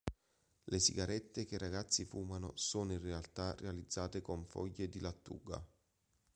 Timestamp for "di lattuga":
4.89-5.63